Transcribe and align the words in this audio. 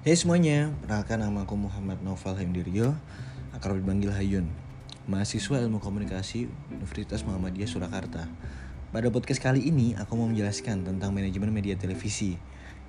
Hai 0.00 0.16
semuanya, 0.16 0.72
perkenalkan 0.80 1.20
nama 1.20 1.44
aku 1.44 1.60
Muhammad 1.60 2.00
Noval 2.00 2.32
Hendirio, 2.40 2.96
akrab 3.52 3.84
dipanggil 3.84 4.08
Hayun, 4.08 4.48
mahasiswa 5.04 5.60
ilmu 5.60 5.76
komunikasi 5.76 6.48
Universitas 6.72 7.20
Muhammadiyah 7.20 7.68
Surakarta. 7.68 8.24
Pada 8.96 9.12
podcast 9.12 9.44
kali 9.44 9.68
ini, 9.68 9.92
aku 10.00 10.16
mau 10.16 10.24
menjelaskan 10.24 10.88
tentang 10.88 11.12
manajemen 11.12 11.52
media 11.52 11.76
televisi 11.76 12.40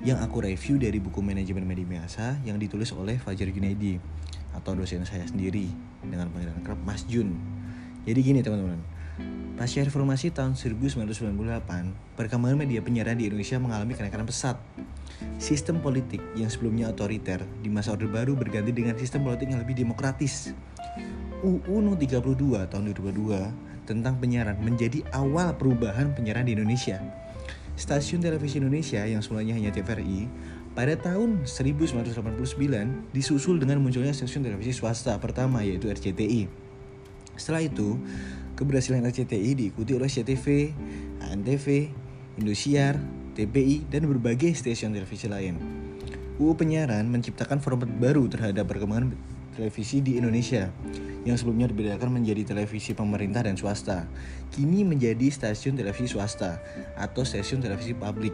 yang 0.07 0.23
aku 0.23 0.39
review 0.39 0.79
dari 0.79 1.03
buku 1.03 1.19
manajemen 1.19 1.67
media 1.67 1.83
biasa 1.83 2.47
yang 2.47 2.55
ditulis 2.55 2.95
oleh 2.95 3.19
Fajar 3.19 3.51
Junaidi 3.51 3.99
atau 4.55 4.71
dosen 4.71 5.03
saya 5.03 5.27
sendiri 5.27 5.67
dengan 5.99 6.31
panggilan 6.31 6.63
kerap 6.63 6.79
Mas 6.87 7.03
Jun. 7.11 7.35
Jadi 8.07 8.19
gini 8.23 8.39
teman-teman, 8.39 8.79
Pasca 9.59 9.83
reformasi 9.83 10.31
tahun 10.31 10.55
1998, 10.55 11.35
perkembangan 12.15 12.55
media 12.55 12.79
penyiaran 12.79 13.19
di 13.19 13.27
Indonesia 13.27 13.59
mengalami 13.59 13.99
kenaikan 13.99 14.23
pesat 14.23 14.55
Sistem 15.41 15.81
politik 15.81 16.21
yang 16.37 16.47
sebelumnya 16.47 16.93
otoriter 16.93 17.41
di 17.61 17.69
masa 17.69 17.97
Orde 17.97 18.05
Baru 18.05 18.37
berganti 18.37 18.69
dengan 18.69 18.93
sistem 18.95 19.25
politik 19.25 19.49
yang 19.49 19.61
lebih 19.61 19.73
demokratis. 19.73 20.53
UU 21.41 21.81
No 21.81 21.97
32 21.97 22.69
tahun 22.69 22.83
2002 22.93 23.89
tentang 23.89 24.21
penyiaran 24.21 24.61
menjadi 24.61 25.01
awal 25.09 25.57
perubahan 25.57 26.13
penyiaran 26.13 26.45
di 26.45 26.53
Indonesia. 26.53 27.01
Stasiun 27.73 28.21
televisi 28.21 28.61
Indonesia 28.61 29.01
yang 29.01 29.25
semulanya 29.25 29.57
hanya 29.57 29.73
TVRI 29.73 30.29
pada 30.77 30.93
tahun 30.95 31.43
1989 31.49 33.11
disusul 33.11 33.57
dengan 33.57 33.81
munculnya 33.81 34.13
stasiun 34.13 34.45
televisi 34.45 34.71
swasta 34.71 35.17
pertama 35.17 35.65
yaitu 35.65 35.89
RCTI. 35.89 36.47
Setelah 37.35 37.65
itu, 37.65 37.97
keberhasilan 38.55 39.01
RCTI 39.09 39.57
diikuti 39.57 39.97
oleh 39.97 40.07
CTV, 40.07 40.71
ANTV, 41.25 41.89
Indosiar, 42.37 43.01
TPI, 43.33 43.87
dan 43.87 44.07
berbagai 44.07 44.51
stasiun 44.53 44.95
televisi 44.95 45.31
lain. 45.31 45.55
UU 46.41 46.57
Penyiaran 46.57 47.05
menciptakan 47.07 47.61
format 47.61 47.87
baru 47.87 48.25
terhadap 48.25 48.65
perkembangan 48.65 49.13
televisi 49.53 50.01
di 50.01 50.17
Indonesia 50.17 50.73
yang 51.21 51.37
sebelumnya 51.37 51.69
dibedakan 51.69 52.17
menjadi 52.17 52.55
televisi 52.55 52.97
pemerintah 52.97 53.45
dan 53.45 53.53
swasta. 53.59 54.09
Kini 54.49 54.81
menjadi 54.81 55.29
stasiun 55.29 55.77
televisi 55.77 56.17
swasta 56.17 56.57
atau 56.97 57.21
stasiun 57.21 57.61
televisi 57.61 57.93
publik, 57.93 58.33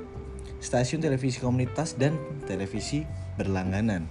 stasiun 0.64 1.04
televisi 1.04 1.44
komunitas, 1.44 2.00
dan 2.00 2.16
televisi 2.48 3.04
berlangganan. 3.36 4.08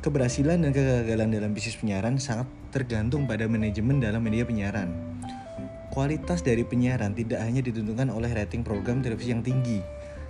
Keberhasilan 0.00 0.64
dan 0.64 0.70
kegagalan 0.72 1.28
dalam 1.34 1.50
bisnis 1.52 1.76
penyiaran 1.76 2.16
sangat 2.16 2.48
tergantung 2.70 3.26
pada 3.28 3.44
manajemen 3.50 4.00
dalam 4.00 4.22
media 4.22 4.46
penyiaran. 4.46 5.09
Kualitas 5.90 6.46
dari 6.46 6.62
penyiaran 6.62 7.18
tidak 7.18 7.42
hanya 7.42 7.66
ditentukan 7.66 8.14
oleh 8.14 8.30
rating 8.30 8.62
program 8.62 9.02
televisi 9.02 9.34
yang 9.34 9.42
tinggi, 9.42 9.82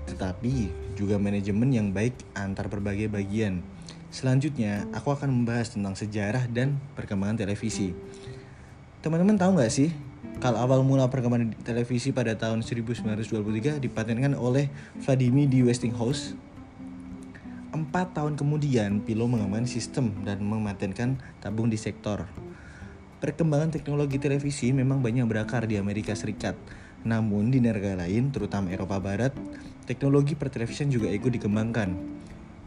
tetapi 0.09 0.73
juga 0.97 1.21
manajemen 1.21 1.69
yang 1.69 1.93
baik 1.93 2.17
antar 2.33 2.73
berbagai 2.73 3.13
bagian. 3.13 3.61
Selanjutnya, 4.09 4.89
aku 4.97 5.13
akan 5.13 5.29
membahas 5.29 5.77
tentang 5.77 5.93
sejarah 5.93 6.49
dan 6.49 6.81
perkembangan 6.97 7.45
televisi. 7.45 7.93
Teman-teman 9.05 9.37
tahu 9.37 9.61
nggak 9.61 9.69
sih, 9.69 9.93
kalau 10.41 10.65
awal 10.65 10.81
mula 10.81 11.13
perkembangan 11.13 11.53
televisi 11.61 12.09
pada 12.09 12.33
tahun 12.41 12.65
1923 12.65 13.85
dipatenkan 13.85 14.33
oleh 14.41 14.73
Vladimir 15.05 15.45
D. 15.45 15.61
Westinghouse. 15.61 16.33
Empat 17.71 18.17
tahun 18.17 18.41
kemudian, 18.41 19.05
Pilo 19.05 19.29
mengembangkan 19.29 19.69
sistem 19.69 20.25
dan 20.25 20.41
mematenkan 20.41 21.21
tabung 21.45 21.69
di 21.69 21.77
sektor. 21.77 22.25
Perkembangan 23.21 23.69
teknologi 23.69 24.17
televisi 24.17 24.73
memang 24.73 25.05
banyak 25.05 25.29
berakar 25.29 25.69
di 25.69 25.77
Amerika 25.77 26.17
Serikat. 26.17 26.57
Namun 27.05 27.53
di 27.53 27.61
negara 27.61 27.93
lain, 27.93 28.33
terutama 28.33 28.73
Eropa 28.73 28.97
Barat, 28.97 29.37
teknologi 29.85 30.33
pertelevisian 30.33 30.89
juga 30.89 31.13
ikut 31.13 31.29
dikembangkan. 31.29 31.93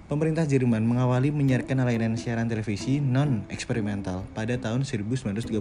Pemerintah 0.05 0.45
Jerman 0.45 0.85
mengawali 0.85 1.33
menyiarkan 1.33 1.81
layanan 1.81 2.13
siaran 2.21 2.45
televisi 2.45 3.01
non-eksperimental 3.01 4.30
pada 4.37 4.53
tahun 4.61 4.86
1935. 4.86 5.58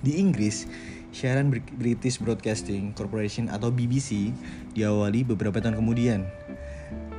Di 0.00 0.16
Inggris, 0.16 0.64
siaran 1.12 1.52
British 1.52 2.24
Broadcasting 2.24 2.96
Corporation 2.96 3.52
atau 3.52 3.68
BBC 3.68 4.32
diawali 4.72 5.28
beberapa 5.28 5.60
tahun 5.60 5.76
kemudian. 5.76 6.24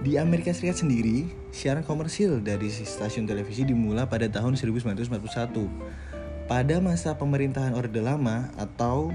Di 0.02 0.18
Amerika 0.18 0.50
Serikat 0.50 0.82
sendiri, 0.82 1.30
siaran 1.54 1.86
komersil 1.86 2.42
dari 2.42 2.74
stasiun 2.74 3.30
televisi 3.30 3.70
dimulai 3.70 4.10
pada 4.10 4.26
tahun 4.26 4.58
1941 4.58 6.09
pada 6.50 6.82
masa 6.82 7.14
pemerintahan 7.14 7.78
Orde 7.78 8.02
Lama 8.02 8.50
atau 8.58 9.14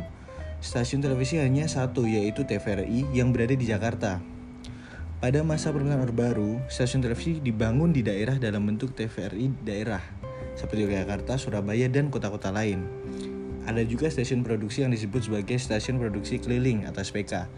stasiun 0.62 1.03
televisi 1.03 1.34
hanya 1.43 1.67
satu 1.67 2.06
yaitu 2.06 2.47
TVRI 2.47 3.11
yang 3.11 3.34
berada 3.34 3.59
di 3.59 3.67
Jakarta. 3.67 4.22
Pada 5.19 5.43
masa 5.43 5.75
pemerintahan 5.75 6.06
Orde 6.06 6.15
Baru, 6.15 6.62
stasiun 6.71 7.03
televisi 7.03 7.43
dibangun 7.43 7.91
di 7.91 8.06
daerah 8.06 8.39
dalam 8.39 8.62
bentuk 8.71 8.94
TVRI 8.94 9.50
daerah 9.67 9.99
seperti 10.55 10.87
Jakarta, 10.87 11.34
Surabaya, 11.34 11.91
dan 11.91 12.06
kota-kota 12.06 12.55
lain. 12.55 12.87
Ada 13.67 13.83
juga 13.83 14.06
stasiun 14.06 14.47
produksi 14.47 14.87
yang 14.87 14.94
disebut 14.94 15.27
sebagai 15.27 15.59
stasiun 15.59 15.99
produksi 15.99 16.39
keliling 16.39 16.87
atau 16.87 17.03
SPK. 17.03 17.50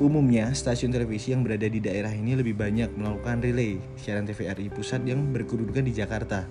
Umumnya, 0.00 0.48
stasiun 0.56 0.96
televisi 0.96 1.36
yang 1.36 1.44
berada 1.44 1.68
di 1.68 1.76
daerah 1.76 2.08
ini 2.08 2.40
lebih 2.40 2.56
banyak 2.56 2.96
melakukan 2.96 3.44
relay 3.44 3.76
siaran 4.00 4.24
TVRI 4.24 4.72
pusat 4.72 5.04
yang 5.04 5.28
berkedudukan 5.28 5.84
di 5.84 5.92
Jakarta. 5.92 6.48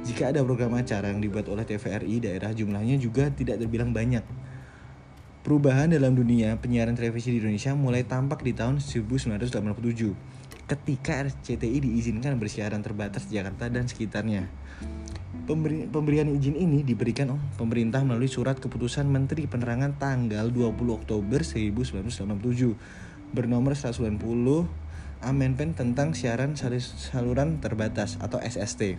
Jika 0.00 0.32
ada 0.32 0.40
program 0.40 0.72
acara 0.80 1.12
yang 1.12 1.20
dibuat 1.20 1.44
oleh 1.52 1.68
TVRI, 1.68 2.24
daerah 2.24 2.56
jumlahnya 2.56 2.96
juga 2.96 3.28
tidak 3.28 3.60
terbilang 3.60 3.92
banyak. 3.92 4.24
Perubahan 5.40 5.92
dalam 5.92 6.16
dunia 6.16 6.56
penyiaran 6.60 6.96
televisi 6.96 7.32
di 7.32 7.40
Indonesia 7.40 7.72
mulai 7.72 8.04
tampak 8.04 8.44
di 8.44 8.52
tahun 8.52 8.80
1987 8.80 10.40
ketika 10.70 11.26
RCTI 11.26 11.82
diizinkan 11.82 12.38
bersiaran 12.38 12.78
terbatas 12.84 13.26
di 13.26 13.40
Jakarta 13.40 13.66
dan 13.66 13.90
sekitarnya. 13.90 14.46
Pemberi, 15.48 15.88
pemberian 15.90 16.30
izin 16.30 16.54
ini 16.54 16.86
diberikan 16.86 17.34
oleh 17.34 17.42
pemerintah 17.58 18.06
melalui 18.06 18.30
surat 18.30 18.62
keputusan 18.62 19.08
Menteri 19.10 19.50
Penerangan 19.50 19.98
tanggal 19.98 20.46
20 20.52 20.78
Oktober 20.94 21.42
1987 21.42 23.34
bernomor 23.34 23.74
190 23.74 24.20
Amenpen 25.20 25.76
tentang 25.76 26.16
siaran 26.16 26.56
saluran 26.56 27.60
terbatas 27.60 28.16
atau 28.24 28.40
SST. 28.40 28.96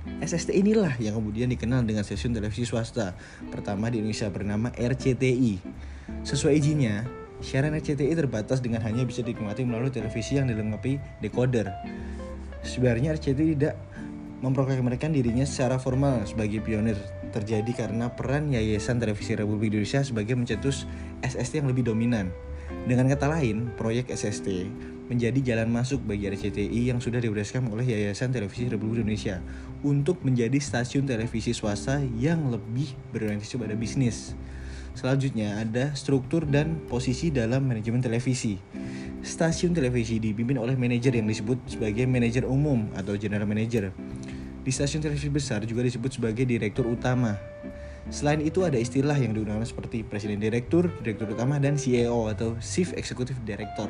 SST 0.00 0.56
inilah 0.56 0.96
yang 0.96 1.20
kemudian 1.20 1.52
dikenal 1.52 1.84
dengan 1.84 2.00
stasiun 2.00 2.32
televisi 2.32 2.64
swasta 2.64 3.12
pertama 3.52 3.92
di 3.92 4.00
Indonesia 4.00 4.32
bernama 4.32 4.72
RCTI. 4.72 5.60
Sesuai 6.24 6.56
izinnya, 6.56 7.04
siaran 7.44 7.76
RCTI 7.76 8.16
terbatas 8.16 8.64
dengan 8.64 8.80
hanya 8.84 9.04
bisa 9.04 9.20
dinikmati 9.20 9.64
melalui 9.64 9.92
televisi 9.92 10.40
yang 10.40 10.48
dilengkapi 10.48 11.20
decoder. 11.20 11.68
Sebenarnya 12.64 13.16
RCTI 13.16 13.56
tidak 13.56 13.76
memproklamirkan 14.40 15.12
dirinya 15.12 15.44
secara 15.44 15.76
formal 15.76 16.24
sebagai 16.24 16.64
pionir 16.64 16.96
terjadi 17.30 17.86
karena 17.86 18.10
peran 18.10 18.50
Yayasan 18.50 18.98
Televisi 18.98 19.36
Republik 19.36 19.70
Indonesia 19.70 20.00
sebagai 20.00 20.34
mencetus 20.34 20.88
SST 21.20 21.60
yang 21.60 21.68
lebih 21.68 21.86
dominan. 21.86 22.32
Dengan 22.88 23.06
kata 23.12 23.28
lain, 23.28 23.68
proyek 23.76 24.08
SST 24.08 24.64
menjadi 25.10 25.42
jalan 25.42 25.74
masuk 25.74 26.06
bagi 26.06 26.30
RCTI 26.30 26.94
yang 26.94 27.02
sudah 27.02 27.18
diberdasarkan 27.18 27.66
oleh 27.74 27.82
Yayasan 27.82 28.30
Televisi 28.30 28.70
Republik 28.70 29.02
Indonesia 29.02 29.42
untuk 29.82 30.22
menjadi 30.22 30.54
stasiun 30.62 31.02
televisi 31.02 31.50
swasta 31.50 31.98
yang 32.14 32.46
lebih 32.54 32.94
berorientasi 33.10 33.58
pada 33.58 33.74
bisnis. 33.74 34.38
Selanjutnya 34.94 35.58
ada 35.58 35.90
struktur 35.98 36.46
dan 36.46 36.78
posisi 36.86 37.34
dalam 37.34 37.66
manajemen 37.66 37.98
televisi. 37.98 38.54
Stasiun 39.20 39.74
televisi 39.74 40.22
dipimpin 40.22 40.62
oleh 40.62 40.78
manajer 40.78 41.18
yang 41.18 41.26
disebut 41.26 41.58
sebagai 41.66 42.06
manajer 42.06 42.46
umum 42.46 42.86
atau 42.94 43.18
general 43.18 43.50
manager. 43.50 43.90
Di 44.62 44.70
stasiun 44.70 45.02
televisi 45.02 45.26
besar 45.26 45.66
juga 45.66 45.82
disebut 45.82 46.22
sebagai 46.22 46.46
direktur 46.46 46.86
utama. 46.86 47.34
Selain 48.08 48.42
itu 48.42 48.64
ada 48.66 48.80
istilah 48.80 49.14
yang 49.14 49.36
digunakan 49.36 49.62
seperti 49.62 50.02
presiden 50.02 50.40
direktur, 50.42 50.90
direktur 51.04 51.30
utama, 51.30 51.60
dan 51.62 51.78
CEO 51.78 52.26
atau 52.26 52.58
chief 52.58 52.90
executive 52.96 53.38
director. 53.46 53.86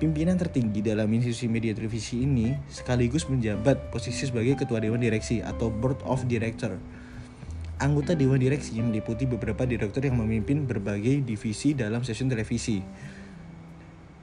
Pimpinan 0.00 0.40
tertinggi 0.40 0.80
dalam 0.80 1.12
institusi 1.12 1.44
media 1.44 1.76
televisi 1.76 2.24
ini 2.24 2.56
sekaligus 2.72 3.28
menjabat 3.28 3.92
posisi 3.92 4.24
sebagai 4.24 4.56
ketua 4.56 4.80
dewan 4.80 4.96
direksi 4.96 5.44
atau 5.44 5.68
board 5.68 6.00
of 6.08 6.24
director. 6.24 6.80
Anggota 7.76 8.16
dewan 8.16 8.40
direksi 8.40 8.80
meliputi 8.80 9.28
beberapa 9.28 9.68
direktur 9.68 10.00
yang 10.00 10.16
memimpin 10.16 10.64
berbagai 10.64 11.20
divisi 11.20 11.76
dalam 11.76 12.00
stasiun 12.00 12.32
televisi. 12.32 12.80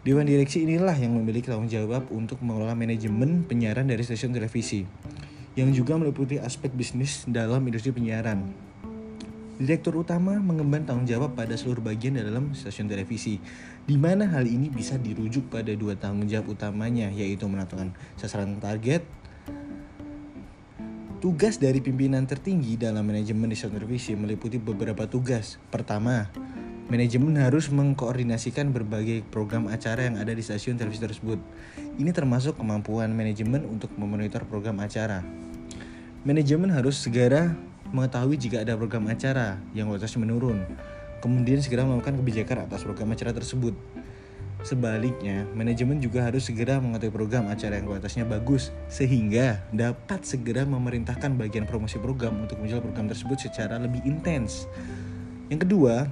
Dewan 0.02 0.26
direksi 0.26 0.66
inilah 0.66 0.98
yang 0.98 1.14
memiliki 1.14 1.46
tanggung 1.46 1.70
jawab 1.70 2.10
untuk 2.10 2.42
mengelola 2.42 2.74
manajemen 2.74 3.46
penyiaran 3.46 3.86
dari 3.86 4.02
stasiun 4.02 4.34
televisi, 4.34 4.82
yang 5.54 5.70
juga 5.78 5.94
meliputi 5.94 6.42
aspek 6.42 6.74
bisnis 6.74 7.22
dalam 7.30 7.62
industri 7.70 7.94
penyiaran. 7.94 8.67
Direktur 9.58 9.98
utama 9.98 10.38
mengemban 10.38 10.86
tanggung 10.86 11.10
jawab 11.10 11.34
pada 11.34 11.58
seluruh 11.58 11.82
bagian 11.82 12.14
dalam 12.14 12.54
stasiun 12.54 12.86
televisi, 12.86 13.42
di 13.90 13.98
mana 13.98 14.30
hal 14.30 14.46
ini 14.46 14.70
bisa 14.70 15.02
dirujuk 15.02 15.50
pada 15.50 15.74
dua 15.74 15.98
tanggung 15.98 16.30
jawab 16.30 16.54
utamanya, 16.54 17.10
yaitu 17.10 17.50
menentukan 17.50 17.98
sasaran 18.22 18.62
target. 18.62 19.02
Tugas 21.18 21.58
dari 21.58 21.82
pimpinan 21.82 22.30
tertinggi 22.30 22.78
dalam 22.78 23.02
manajemen 23.02 23.50
stasiun 23.58 23.82
televisi 23.82 24.14
meliputi 24.14 24.62
beberapa 24.62 25.10
tugas. 25.10 25.58
Pertama, 25.74 26.30
Manajemen 26.88 27.36
harus 27.44 27.68
mengkoordinasikan 27.68 28.72
berbagai 28.72 29.20
program 29.28 29.68
acara 29.68 30.08
yang 30.08 30.16
ada 30.24 30.32
di 30.32 30.40
stasiun 30.40 30.80
televisi 30.80 31.04
tersebut. 31.04 31.36
Ini 32.00 32.16
termasuk 32.16 32.56
kemampuan 32.56 33.12
manajemen 33.12 33.68
untuk 33.68 33.92
memonitor 34.00 34.48
program 34.48 34.80
acara. 34.80 35.20
Manajemen 36.24 36.72
harus 36.72 36.96
segera 36.96 37.60
mengetahui 37.92 38.36
jika 38.40 38.64
ada 38.64 38.76
program 38.76 39.08
acara 39.08 39.62
yang 39.72 39.92
kualitasnya 39.92 40.24
menurun, 40.24 40.64
kemudian 41.20 41.60
segera 41.60 41.84
melakukan 41.88 42.20
kebijakan 42.20 42.68
atas 42.68 42.84
program 42.84 43.14
acara 43.14 43.32
tersebut. 43.36 43.76
Sebaliknya, 44.66 45.46
manajemen 45.54 46.02
juga 46.02 46.26
harus 46.26 46.50
segera 46.50 46.82
mengetahui 46.82 47.14
program 47.14 47.48
acara 47.48 47.78
yang 47.78 47.86
kualitasnya 47.86 48.26
bagus 48.26 48.74
sehingga 48.90 49.62
dapat 49.70 50.26
segera 50.26 50.66
memerintahkan 50.66 51.38
bagian 51.38 51.70
promosi 51.70 52.02
program 52.02 52.42
untuk 52.44 52.58
menjual 52.60 52.82
program 52.82 53.08
tersebut 53.08 53.38
secara 53.38 53.78
lebih 53.78 54.02
intens. 54.04 54.66
Yang 55.48 55.70
kedua, 55.70 56.10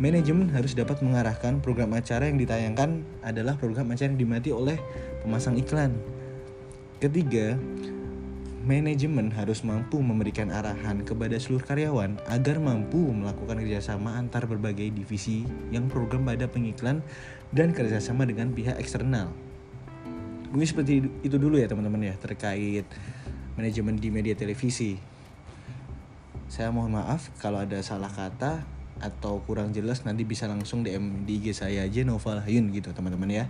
Manajemen 0.00 0.48
harus 0.56 0.72
dapat 0.72 1.04
mengarahkan 1.04 1.60
program 1.60 1.92
acara 1.92 2.24
yang 2.24 2.40
ditayangkan 2.40 3.04
adalah 3.20 3.60
program 3.60 3.92
acara 3.92 4.08
yang 4.08 4.16
dimati 4.16 4.48
oleh 4.48 4.80
pemasang 5.20 5.60
iklan. 5.60 5.92
Ketiga, 7.04 7.60
manajemen 8.70 9.34
harus 9.34 9.66
mampu 9.66 9.98
memberikan 9.98 10.54
arahan 10.54 11.02
kepada 11.02 11.34
seluruh 11.42 11.66
karyawan 11.66 12.22
agar 12.30 12.62
mampu 12.62 13.02
melakukan 13.10 13.58
kerjasama 13.58 14.14
antar 14.14 14.46
berbagai 14.46 14.94
divisi 14.94 15.42
yang 15.74 15.90
program 15.90 16.22
pada 16.22 16.46
pengiklan 16.46 17.02
dan 17.50 17.74
kerjasama 17.74 18.22
dengan 18.30 18.54
pihak 18.54 18.78
eksternal. 18.78 19.34
Mungkin 20.54 20.68
seperti 20.70 21.02
itu 21.26 21.34
dulu 21.34 21.58
ya 21.58 21.66
teman-teman 21.66 22.14
ya 22.14 22.14
terkait 22.14 22.86
manajemen 23.58 23.98
di 23.98 24.14
media 24.14 24.38
televisi. 24.38 24.94
Saya 26.46 26.70
mohon 26.70 26.94
maaf 26.94 27.26
kalau 27.42 27.66
ada 27.66 27.82
salah 27.82 28.10
kata 28.10 28.62
atau 29.00 29.40
kurang 29.48 29.72
jelas 29.72 30.04
nanti 30.04 30.28
bisa 30.28 30.44
langsung 30.44 30.84
DM 30.84 31.24
di 31.24 31.40
IG 31.40 31.56
saya 31.56 31.88
aja 31.88 32.04
Noval 32.04 32.44
Hayun 32.44 32.68
gitu 32.70 32.92
teman-teman 32.92 33.28
ya. 33.32 33.44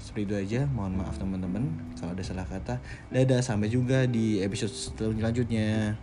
Seperti 0.00 0.24
itu 0.26 0.34
aja 0.34 0.60
mohon 0.72 0.96
maaf 0.96 1.20
teman-teman 1.20 1.68
kalau 2.00 2.16
ada 2.16 2.24
salah 2.24 2.48
kata. 2.48 2.80
Dadah 3.12 3.44
sampai 3.44 3.68
juga 3.68 4.08
di 4.08 4.40
episode 4.40 4.72
selanjutnya 4.72 6.00